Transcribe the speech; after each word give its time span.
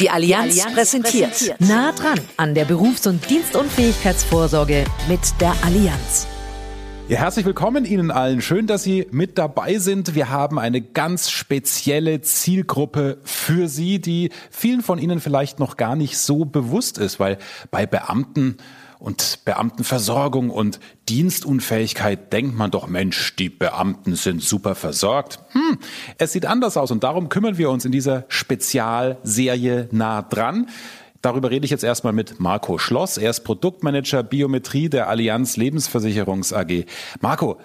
Die 0.00 0.10
Allianz, 0.10 0.54
Die 0.54 0.60
Allianz 0.60 0.74
präsentiert. 0.76 1.30
präsentiert. 1.30 1.60
Nah 1.60 1.92
dran 1.92 2.20
an 2.36 2.54
der 2.54 2.64
Berufs- 2.64 3.06
und 3.06 3.28
Dienstunfähigkeitsvorsorge 3.28 4.84
mit 5.08 5.20
der 5.40 5.52
Allianz. 5.64 6.26
Ja, 7.08 7.20
herzlich 7.20 7.46
willkommen 7.46 7.84
Ihnen 7.84 8.10
allen. 8.10 8.40
Schön, 8.42 8.66
dass 8.66 8.82
Sie 8.82 9.08
mit 9.10 9.38
dabei 9.38 9.78
sind. 9.78 10.14
Wir 10.14 10.28
haben 10.28 10.58
eine 10.58 10.82
ganz 10.82 11.30
spezielle 11.30 12.20
Zielgruppe 12.20 13.18
für 13.24 13.66
Sie, 13.66 13.98
die 13.98 14.30
vielen 14.50 14.82
von 14.82 14.98
Ihnen 14.98 15.20
vielleicht 15.20 15.58
noch 15.58 15.76
gar 15.76 15.96
nicht 15.96 16.18
so 16.18 16.44
bewusst 16.44 16.98
ist, 16.98 17.18
weil 17.18 17.38
bei 17.70 17.86
Beamten 17.86 18.58
und 18.98 19.40
Beamtenversorgung 19.44 20.50
und 20.50 20.80
Dienstunfähigkeit 21.08 22.32
denkt 22.32 22.56
man 22.56 22.70
doch, 22.70 22.88
Mensch, 22.88 23.36
die 23.36 23.48
Beamten 23.48 24.16
sind 24.16 24.42
super 24.42 24.74
versorgt. 24.74 25.38
Hm, 25.50 25.78
es 26.18 26.32
sieht 26.32 26.46
anders 26.46 26.76
aus 26.76 26.90
und 26.90 27.04
darum 27.04 27.28
kümmern 27.28 27.58
wir 27.58 27.70
uns 27.70 27.84
in 27.84 27.92
dieser 27.92 28.24
Spezialserie 28.28 29.88
nah 29.92 30.22
dran. 30.22 30.68
Darüber 31.22 31.50
rede 31.50 31.64
ich 31.64 31.70
jetzt 31.70 31.84
erstmal 31.84 32.12
mit 32.12 32.38
Marco 32.38 32.78
Schloss. 32.78 33.18
Er 33.18 33.30
ist 33.30 33.40
Produktmanager 33.40 34.22
Biometrie 34.22 34.88
der 34.88 35.08
Allianz 35.08 35.56
Lebensversicherungs 35.56 36.52
AG. 36.52 36.84
Marco, 37.20 37.58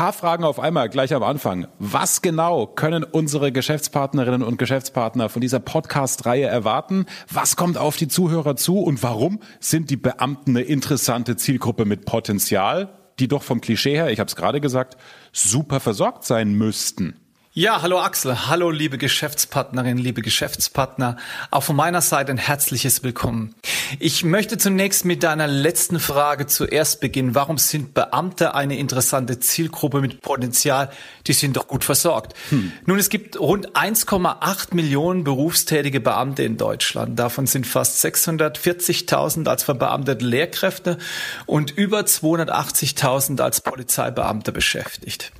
Paar 0.00 0.14
Fragen 0.14 0.44
auf 0.44 0.58
einmal 0.58 0.88
gleich 0.88 1.12
am 1.12 1.22
Anfang. 1.22 1.66
Was 1.78 2.22
genau 2.22 2.66
können 2.66 3.04
unsere 3.04 3.52
Geschäftspartnerinnen 3.52 4.42
und 4.42 4.56
Geschäftspartner 4.56 5.28
von 5.28 5.42
dieser 5.42 5.60
Podcast-Reihe 5.60 6.46
erwarten? 6.46 7.04
Was 7.30 7.54
kommt 7.54 7.76
auf 7.76 7.98
die 7.98 8.08
Zuhörer 8.08 8.56
zu 8.56 8.78
und 8.78 9.02
warum 9.02 9.40
sind 9.58 9.90
die 9.90 9.98
Beamten 9.98 10.56
eine 10.56 10.62
interessante 10.62 11.36
Zielgruppe 11.36 11.84
mit 11.84 12.06
Potenzial, 12.06 12.88
die 13.18 13.28
doch 13.28 13.42
vom 13.42 13.60
Klischee 13.60 13.94
her, 13.94 14.10
ich 14.10 14.20
habe 14.20 14.28
es 14.28 14.36
gerade 14.36 14.62
gesagt, 14.62 14.96
super 15.32 15.80
versorgt 15.80 16.24
sein 16.24 16.54
müssten? 16.54 17.20
Ja, 17.60 17.82
hallo 17.82 18.00
Axel, 18.00 18.46
hallo 18.46 18.70
liebe 18.70 18.96
Geschäftspartnerin, 18.96 19.98
liebe 19.98 20.22
Geschäftspartner. 20.22 21.18
Auch 21.50 21.62
von 21.62 21.76
meiner 21.76 22.00
Seite 22.00 22.32
ein 22.32 22.38
herzliches 22.38 23.02
Willkommen. 23.02 23.54
Ich 23.98 24.24
möchte 24.24 24.56
zunächst 24.56 25.04
mit 25.04 25.22
deiner 25.22 25.46
letzten 25.46 26.00
Frage 26.00 26.46
zuerst 26.46 27.02
beginnen. 27.02 27.34
Warum 27.34 27.58
sind 27.58 27.92
Beamte 27.92 28.54
eine 28.54 28.78
interessante 28.78 29.40
Zielgruppe 29.40 30.00
mit 30.00 30.22
Potenzial? 30.22 30.90
Die 31.26 31.34
sind 31.34 31.54
doch 31.58 31.68
gut 31.68 31.84
versorgt. 31.84 32.32
Hm. 32.48 32.72
Nun, 32.86 32.98
es 32.98 33.10
gibt 33.10 33.38
rund 33.38 33.76
1,8 33.76 34.74
Millionen 34.74 35.22
berufstätige 35.22 36.00
Beamte 36.00 36.42
in 36.44 36.56
Deutschland. 36.56 37.18
Davon 37.18 37.46
sind 37.46 37.66
fast 37.66 38.02
640.000 38.02 39.46
als 39.48 39.64
verbeamtete 39.64 40.24
Lehrkräfte 40.24 40.96
und 41.44 41.72
über 41.72 42.00
280.000 42.00 43.42
als 43.42 43.60
Polizeibeamte 43.60 44.50
beschäftigt. 44.50 45.30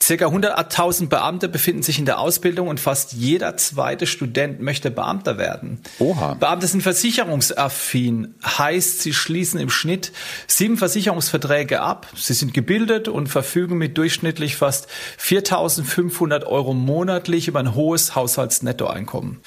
Circa 0.00 0.26
100.000 0.26 1.08
Beamte 1.08 1.48
befinden 1.48 1.82
sich 1.82 1.98
in 1.98 2.04
der 2.04 2.18
Ausbildung 2.18 2.68
und 2.68 2.78
fast 2.78 3.14
jeder 3.14 3.56
zweite 3.56 4.06
Student 4.06 4.60
möchte 4.60 4.90
Beamter 4.90 5.38
werden. 5.38 5.80
Oha. 5.98 6.34
Beamte 6.34 6.66
sind 6.66 6.82
versicherungsaffin, 6.82 8.34
heißt, 8.44 9.00
sie 9.00 9.12
schließen 9.12 9.58
im 9.58 9.70
Schnitt 9.70 10.12
sieben 10.46 10.76
Versicherungsverträge 10.76 11.80
ab. 11.80 12.06
Sie 12.14 12.34
sind 12.34 12.54
gebildet 12.54 13.08
und 13.08 13.28
verfügen 13.28 13.78
mit 13.78 13.98
durchschnittlich 13.98 14.56
fast 14.56 14.86
4.500 15.18 16.44
Euro 16.44 16.74
monatlich 16.74 17.48
über 17.48 17.60
ein 17.60 17.74
hohes 17.74 18.14
Haushaltsnettoeinkommen. 18.14 19.40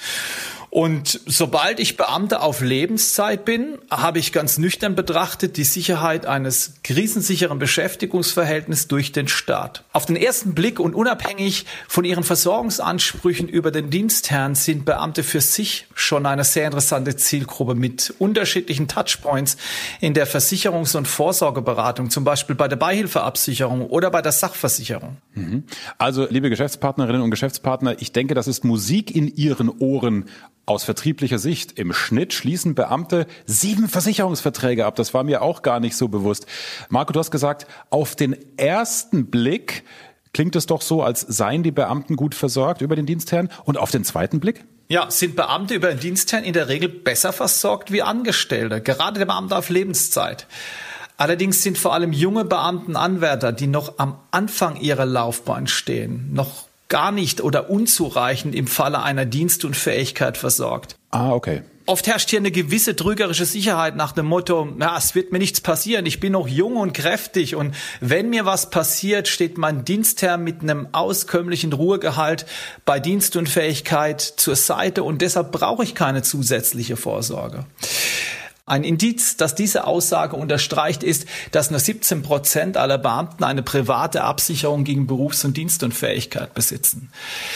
Und 0.70 1.20
sobald 1.26 1.80
ich 1.80 1.96
Beamter 1.96 2.42
auf 2.42 2.60
Lebenszeit 2.60 3.44
bin, 3.44 3.78
habe 3.90 4.20
ich 4.20 4.32
ganz 4.32 4.56
nüchtern 4.56 4.94
betrachtet 4.94 5.56
die 5.56 5.64
Sicherheit 5.64 6.26
eines 6.26 6.74
krisensicheren 6.84 7.58
Beschäftigungsverhältnisses 7.58 8.86
durch 8.86 9.10
den 9.10 9.26
Staat. 9.26 9.82
Auf 9.92 10.06
den 10.06 10.14
ersten 10.14 10.54
Blick 10.54 10.78
und 10.78 10.94
unabhängig 10.94 11.66
von 11.88 12.04
ihren 12.04 12.22
Versorgungsansprüchen 12.22 13.48
über 13.48 13.72
den 13.72 13.90
Dienstherrn 13.90 14.54
sind 14.54 14.84
Beamte 14.84 15.24
für 15.24 15.40
sich 15.40 15.88
schon 15.94 16.24
eine 16.24 16.44
sehr 16.44 16.66
interessante 16.66 17.16
Zielgruppe 17.16 17.74
mit 17.74 18.14
unterschiedlichen 18.20 18.86
Touchpoints 18.86 19.56
in 20.00 20.14
der 20.14 20.28
Versicherungs- 20.28 20.96
und 20.96 21.08
Vorsorgeberatung, 21.08 22.10
zum 22.10 22.22
Beispiel 22.22 22.54
bei 22.54 22.68
der 22.68 22.76
Beihilfeabsicherung 22.76 23.86
oder 23.86 24.12
bei 24.12 24.22
der 24.22 24.32
Sachversicherung. 24.32 25.16
Mhm. 25.34 25.64
Also, 25.98 26.28
liebe 26.30 26.48
Geschäftspartnerinnen 26.48 27.22
und 27.22 27.30
Geschäftspartner, 27.32 28.00
ich 28.00 28.12
denke, 28.12 28.34
das 28.34 28.46
ist 28.46 28.64
Musik 28.64 29.14
in 29.14 29.26
Ihren 29.34 29.68
Ohren 29.68 30.26
aus 30.66 30.84
vertrieblicher 30.84 31.38
Sicht, 31.38 31.78
im 31.78 31.92
Schnitt 31.92 32.32
schließen 32.32 32.74
Beamte 32.74 33.26
sieben 33.46 33.88
Versicherungsverträge 33.88 34.86
ab. 34.86 34.96
Das 34.96 35.14
war 35.14 35.24
mir 35.24 35.42
auch 35.42 35.62
gar 35.62 35.80
nicht 35.80 35.96
so 35.96 36.08
bewusst. 36.08 36.46
Marco, 36.88 37.12
du 37.12 37.18
hast 37.18 37.30
gesagt, 37.30 37.66
auf 37.90 38.14
den 38.14 38.36
ersten 38.56 39.26
Blick 39.26 39.84
klingt 40.32 40.54
es 40.56 40.66
doch 40.66 40.82
so, 40.82 41.02
als 41.02 41.20
seien 41.22 41.62
die 41.62 41.72
Beamten 41.72 42.16
gut 42.16 42.34
versorgt 42.34 42.82
über 42.82 42.96
den 42.96 43.06
Dienstherrn. 43.06 43.50
Und 43.64 43.78
auf 43.78 43.90
den 43.90 44.04
zweiten 44.04 44.40
Blick? 44.40 44.64
Ja, 44.88 45.10
sind 45.10 45.36
Beamte 45.36 45.74
über 45.74 45.88
den 45.88 46.00
Dienstherrn 46.00 46.44
in 46.44 46.52
der 46.52 46.68
Regel 46.68 46.88
besser 46.88 47.32
versorgt 47.32 47.92
wie 47.92 48.02
Angestellte, 48.02 48.80
gerade 48.80 49.20
der 49.20 49.26
Beamte 49.26 49.56
auf 49.56 49.68
Lebenszeit. 49.68 50.46
Allerdings 51.16 51.62
sind 51.62 51.78
vor 51.78 51.94
allem 51.94 52.12
junge 52.12 52.44
Beamten 52.44 52.96
Anwärter, 52.96 53.52
die 53.52 53.66
noch 53.66 53.98
am 53.98 54.18
Anfang 54.30 54.76
ihrer 54.76 55.04
Laufbahn 55.04 55.66
stehen, 55.66 56.32
noch 56.32 56.69
gar 56.90 57.12
nicht 57.12 57.40
oder 57.40 57.70
unzureichend 57.70 58.54
im 58.54 58.66
Falle 58.66 59.02
einer 59.02 59.24
Dienstunfähigkeit 59.24 60.36
versorgt. 60.36 60.96
Ah, 61.10 61.32
okay. 61.32 61.62
Oft 61.86 62.06
herrscht 62.06 62.30
hier 62.30 62.38
eine 62.38 62.52
gewisse 62.52 62.94
trügerische 62.94 63.44
Sicherheit 63.44 63.96
nach 63.96 64.12
dem 64.12 64.26
Motto, 64.26 64.68
na, 64.76 64.96
es 64.96 65.16
wird 65.16 65.32
mir 65.32 65.40
nichts 65.40 65.60
passieren, 65.60 66.06
ich 66.06 66.20
bin 66.20 66.32
noch 66.34 66.46
jung 66.46 66.76
und 66.76 66.92
kräftig 66.92 67.56
und 67.56 67.74
wenn 68.00 68.30
mir 68.30 68.44
was 68.44 68.70
passiert, 68.70 69.26
steht 69.26 69.58
mein 69.58 69.84
Dienstherr 69.84 70.36
mit 70.36 70.62
einem 70.62 70.86
auskömmlichen 70.92 71.72
Ruhegehalt 71.72 72.46
bei 72.84 73.00
Dienstunfähigkeit 73.00 74.20
zur 74.20 74.54
Seite 74.54 75.02
und 75.02 75.20
deshalb 75.20 75.50
brauche 75.50 75.82
ich 75.82 75.96
keine 75.96 76.22
zusätzliche 76.22 76.96
Vorsorge. 76.96 77.64
Ein 78.66 78.84
Indiz, 78.84 79.36
das 79.36 79.54
diese 79.54 79.84
Aussage 79.86 80.36
unterstreicht, 80.36 81.02
ist, 81.02 81.26
dass 81.50 81.70
nur 81.70 81.80
17 81.80 82.22
Prozent 82.22 82.76
aller 82.76 82.98
Beamten 82.98 83.44
eine 83.44 83.62
private 83.62 84.22
Absicherung 84.22 84.84
gegen 84.84 85.06
Berufs- 85.06 85.44
und 85.44 85.56
Dienstunfähigkeit 85.56 86.54
besitzen. 86.54 87.10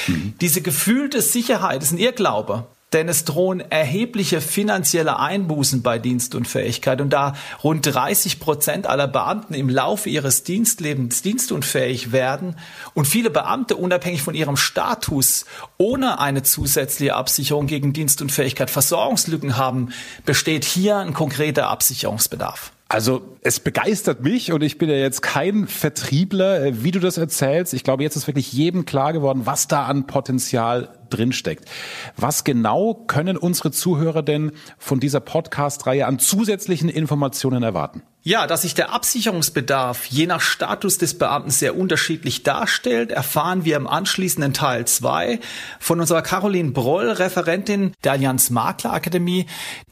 Mhm. 0.07 0.35
Diese 0.41 0.61
gefühlte 0.61 1.23
Sicherheit 1.23 1.83
ist 1.83 1.93
ein 1.93 1.99
Irrglaube 1.99 2.67
denn 2.95 3.09
es 3.09 3.25
drohen 3.25 3.61
erhebliche 3.61 4.41
finanzielle 4.41 5.19
Einbußen 5.19 5.83
bei 5.83 5.99
Dienstunfähigkeit. 5.99 7.01
Und 7.01 7.11
da 7.11 7.35
rund 7.63 7.85
30 7.85 8.41
Prozent 8.41 8.87
aller 8.87 9.09
Beamten 9.09 9.53
im 9.53 9.69
Laufe 9.69 10.09
ihres 10.09 10.45
Dienstlebens 10.45 11.21
dienstunfähig 11.23 12.13
werden 12.13 12.57
und 12.95 13.07
viele 13.07 13.31
Beamte 13.31 13.77
unabhängig 13.77 14.23
von 14.23 14.35
ihrem 14.35 14.57
Status 14.57 15.45
ohne 15.77 16.21
eine 16.21 16.45
zusätzliche 16.45 17.15
Absicherung 17.15 17.67
gegen 17.67 17.93
Dienstunfähigkeit 17.93 18.71
Versorgungslücken 18.71 19.57
haben, 19.57 19.93
besteht 20.25 20.65
hier 20.65 20.99
ein 20.99 21.13
konkreter 21.13 21.69
Absicherungsbedarf. 21.69 22.73
Also 22.89 23.37
es 23.41 23.61
begeistert 23.61 24.23
mich 24.23 24.53
und 24.53 24.63
ich 24.63 24.79
bin 24.79 24.89
ja 24.89 24.95
jetzt 24.95 25.21
kein 25.21 25.67
Vertriebler, 25.67 26.63
äh, 26.63 26.85
wie 26.85 26.93
du 26.93 27.01
das 27.01 27.17
erzählst. 27.17 27.75
Ich 27.75 27.83
glaube, 27.83 28.03
jetzt 28.03 28.15
ist 28.15 28.27
wirklich 28.27 28.53
jedem 28.53 28.85
klar 28.85 29.13
geworden, 29.13 29.43
was 29.47 29.67
da 29.67 29.87
an 29.87 30.07
Potenzial 30.07 30.91
drinsteckt. 31.11 31.69
Was 32.17 32.45
genau 32.45 32.95
können 33.07 33.37
unsere 33.37 33.71
Zuhörer 33.71 34.23
denn 34.23 34.53
von 34.79 35.01
dieser 35.01 35.21
Podcast-Reihe 35.21 36.07
an 36.07 36.19
zusätzlichen 36.19 36.89
Informationen 36.89 37.63
erwarten? 37.63 38.03
Ja, 38.27 38.47
dass 38.47 38.63
sich 38.63 38.73
der 38.73 38.91
Absicherungsbedarf 38.91 40.07
je 40.07 40.27
nach 40.27 40.41
Status 40.41 40.97
des 40.97 41.19
Beamten 41.19 41.51
sehr 41.51 41.77
unterschiedlich 41.77 42.43
darstellt, 42.43 43.13
erfahren 43.13 43.67
wir 43.67 43.77
im 43.77 43.87
anschließenden 43.87 44.55
Teil 44.55 44.87
2 44.87 45.41
von 45.79 46.01
unserer 46.01 46.23
Caroline 46.23 46.71
Broll, 46.71 47.11
Referentin 47.11 47.93
der 48.03 48.13
Allianz 48.13 48.49
Makler 48.49 48.95
Akademie, 48.95 49.45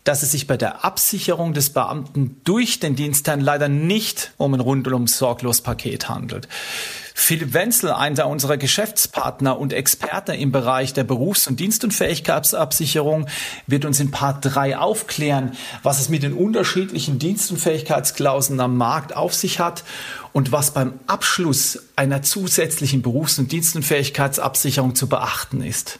dass 0.05 0.23
es 0.23 0.33
sich 0.33 0.47
bei 0.47 0.57
der 0.57 0.83
Absicherung 0.83 1.53
des 1.53 1.75
Beamten 1.75 2.41
durch 2.45 2.81
den 2.81 2.97
Dienstherrn 2.97 3.43
leider 3.43 3.69
nicht 3.69 4.33
um 4.39 4.55
ein 4.55 4.61
rundum 4.61 5.09
sorglos 5.09 5.61
Paket 5.61 6.09
handelt. 6.09 6.49
Philipp 7.15 7.53
Wenzel, 7.53 7.93
einer 7.93 8.27
unserer 8.27 8.57
Geschäftspartner 8.57 9.59
und 9.59 9.73
Experte 9.73 10.35
im 10.35 10.53
Bereich 10.53 10.93
der 10.93 11.05
Berufs- 11.05 11.47
und 11.47 11.61
Dienstunfähigkeitsabsicherung, 11.61 13.29
wird 13.67 13.85
uns 13.85 14.01
in 14.01 14.11
Part 14.11 14.39
3 14.43 14.79
aufklären, 14.79 15.53
was 15.83 16.01
es 16.01 16.09
mit 16.09 16.23
den 16.23 16.33
unterschiedlichen 16.33 17.19
Dienstunfähigkeitsklauseln 17.19 18.61
am 18.61 18.77
Markt 18.77 19.15
auf 19.17 19.35
sich 19.35 19.61
hat 19.61 19.85
und 20.33 20.53
was 20.53 20.73
beim 20.73 20.95
Abschluss 21.07 21.79
einer 21.97 22.23
zusätzlichen 22.23 23.03
Berufs- 23.03 23.39
und 23.39 23.53
Dienstunfähigkeitsabsicherung 23.53 24.95
zu 24.95 25.09
beachten 25.09 25.63
ist. 25.63 25.99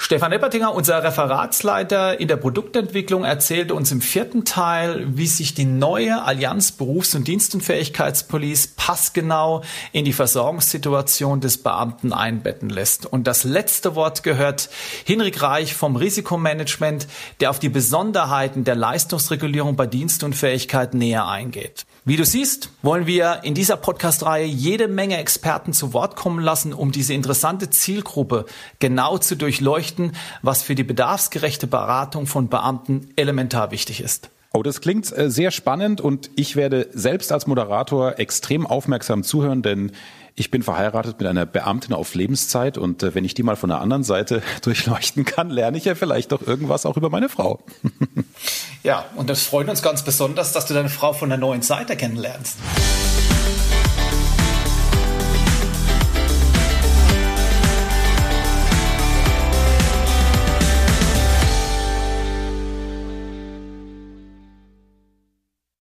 Stefan 0.00 0.30
Eppertinger, 0.30 0.72
unser 0.72 1.02
Referatsleiter 1.02 2.20
in 2.20 2.28
der 2.28 2.36
Produktentwicklung, 2.36 3.24
erzählte 3.24 3.74
uns 3.74 3.90
im 3.90 4.00
vierten 4.00 4.44
Teil, 4.44 5.04
wie 5.16 5.26
sich 5.26 5.54
die 5.54 5.64
neue 5.64 6.22
Allianz 6.22 6.70
Berufs- 6.70 7.16
und 7.16 7.26
Dienstunfähigkeitspolice 7.26 8.68
passgenau 8.76 9.62
in 9.90 10.04
die 10.04 10.12
Versorgungssituation 10.12 11.40
des 11.40 11.58
Beamten 11.64 12.12
einbetten 12.12 12.70
lässt. 12.70 13.06
Und 13.06 13.26
das 13.26 13.42
letzte 13.42 13.96
Wort 13.96 14.22
gehört 14.22 14.70
Hinrich 15.04 15.42
Reich 15.42 15.74
vom 15.74 15.96
Risikomanagement, 15.96 17.08
der 17.40 17.50
auf 17.50 17.58
die 17.58 17.68
Besonderheiten 17.68 18.62
der 18.62 18.76
Leistungsregulierung 18.76 19.74
bei 19.74 19.88
Dienstunfähigkeit 19.88 20.94
näher 20.94 21.26
eingeht. 21.26 21.86
Wie 22.08 22.16
du 22.16 22.24
siehst, 22.24 22.70
wollen 22.80 23.06
wir 23.06 23.40
in 23.42 23.52
dieser 23.52 23.76
Podcast-Reihe 23.76 24.46
jede 24.46 24.88
Menge 24.88 25.18
Experten 25.18 25.74
zu 25.74 25.92
Wort 25.92 26.16
kommen 26.16 26.42
lassen, 26.42 26.72
um 26.72 26.90
diese 26.90 27.12
interessante 27.12 27.68
Zielgruppe 27.68 28.46
genau 28.78 29.18
zu 29.18 29.36
durchleuchten 29.36 30.12
was 30.40 30.62
für 30.62 30.74
die 30.74 30.84
bedarfsgerechte 30.84 31.66
Beratung 31.66 32.26
von 32.26 32.48
Beamten 32.48 33.10
elementar 33.16 33.72
wichtig 33.72 34.00
ist. 34.00 34.30
Oh, 34.54 34.62
das 34.62 34.80
klingt 34.80 35.14
äh, 35.14 35.30
sehr 35.30 35.50
spannend 35.50 36.00
und 36.00 36.30
ich 36.34 36.56
werde 36.56 36.88
selbst 36.94 37.30
als 37.30 37.46
Moderator 37.46 38.18
extrem 38.18 38.66
aufmerksam 38.66 39.22
zuhören, 39.22 39.60
denn 39.60 39.92
ich 40.34 40.50
bin 40.50 40.62
verheiratet 40.62 41.18
mit 41.18 41.28
einer 41.28 41.44
Beamtin 41.44 41.92
auf 41.92 42.14
Lebenszeit 42.14 42.78
und 42.78 43.02
äh, 43.02 43.14
wenn 43.14 43.26
ich 43.26 43.34
die 43.34 43.42
mal 43.42 43.56
von 43.56 43.68
der 43.68 43.82
anderen 43.82 44.04
Seite 44.04 44.40
durchleuchten 44.62 45.26
kann, 45.26 45.50
lerne 45.50 45.76
ich 45.76 45.84
ja 45.84 45.94
vielleicht 45.94 46.32
doch 46.32 46.40
irgendwas 46.40 46.86
auch 46.86 46.96
über 46.96 47.10
meine 47.10 47.28
Frau. 47.28 47.60
ja, 48.82 49.06
und 49.16 49.28
das 49.28 49.42
freut 49.42 49.68
uns 49.68 49.82
ganz 49.82 50.02
besonders, 50.02 50.52
dass 50.52 50.66
du 50.66 50.74
deine 50.74 50.88
Frau 50.88 51.12
von 51.12 51.28
der 51.28 51.38
neuen 51.38 51.62
Seite 51.62 51.96
kennenlernst. 51.96 52.56